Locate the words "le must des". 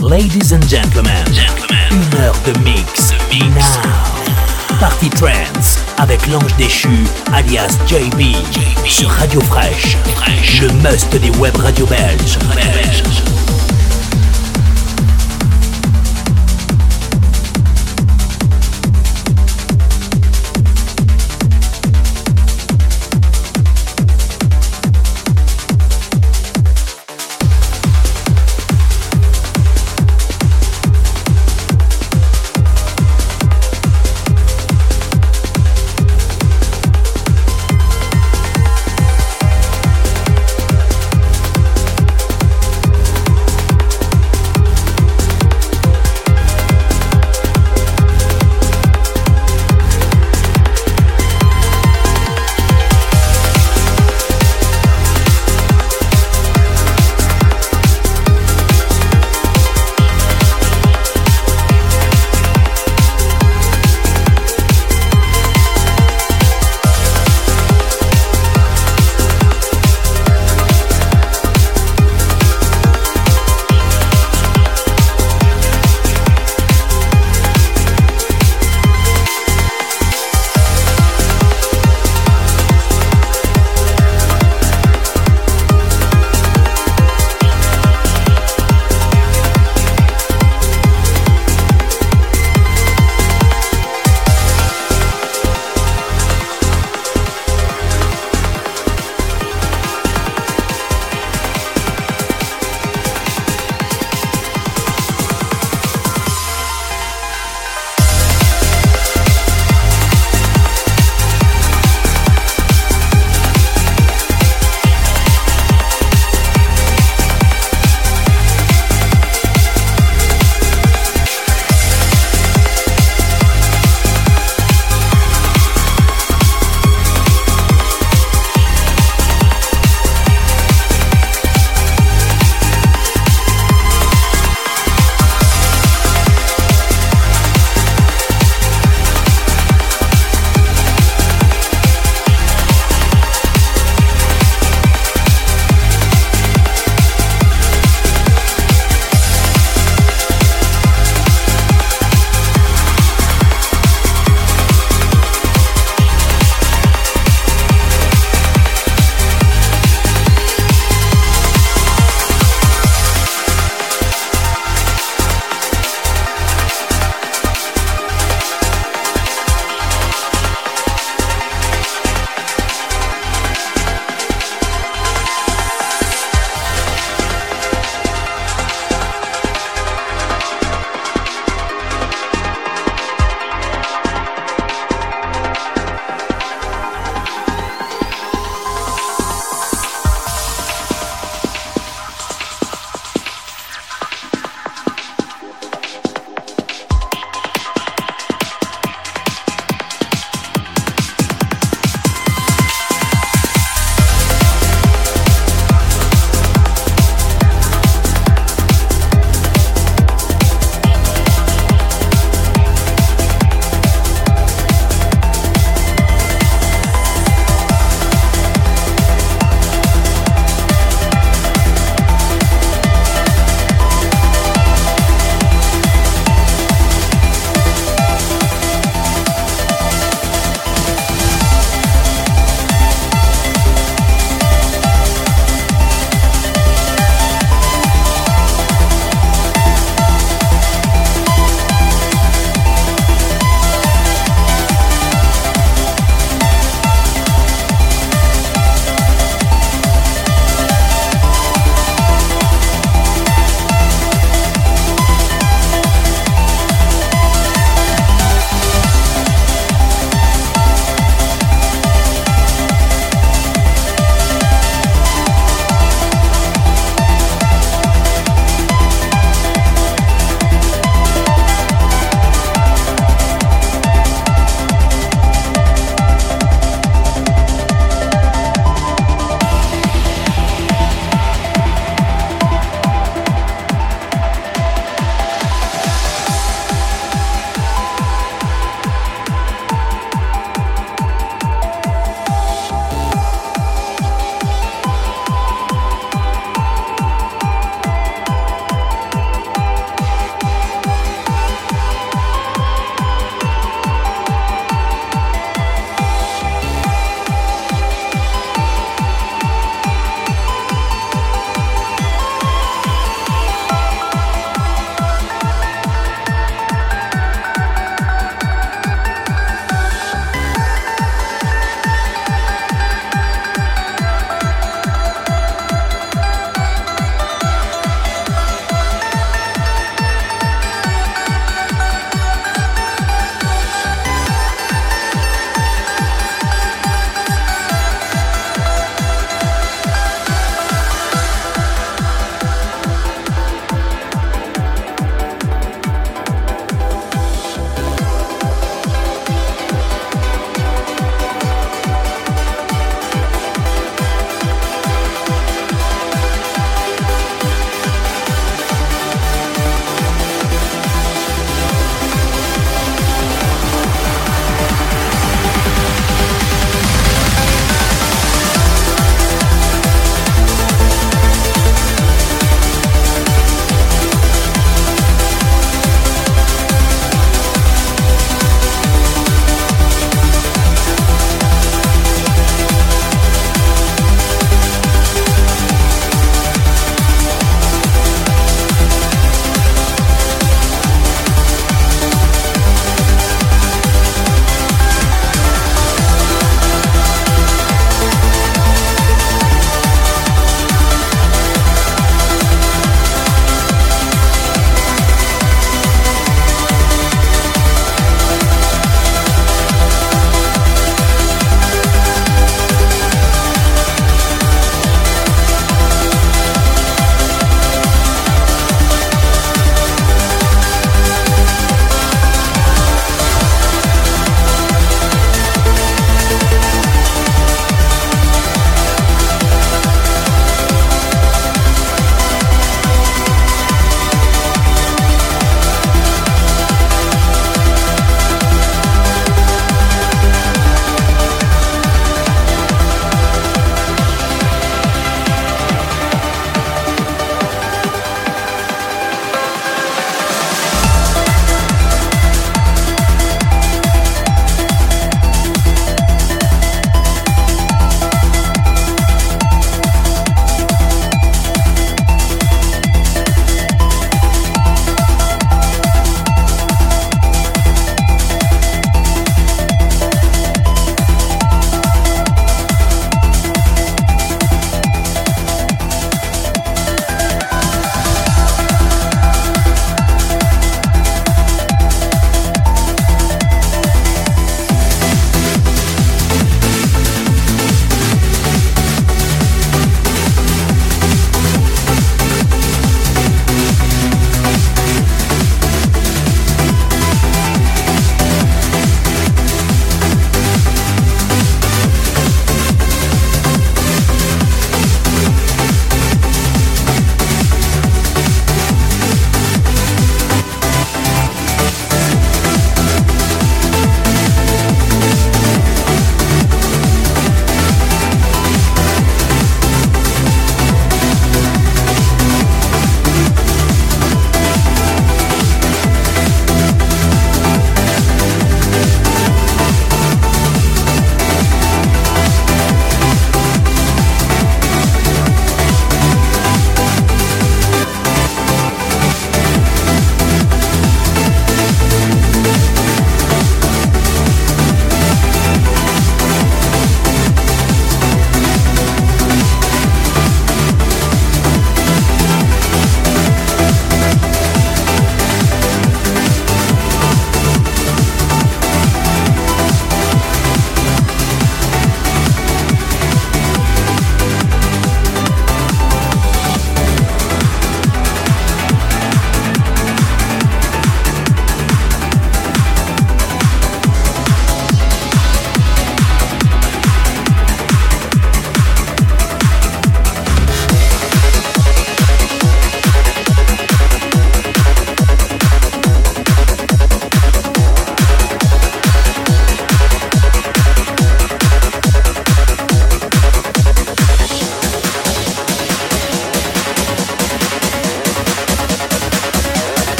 10.62-11.30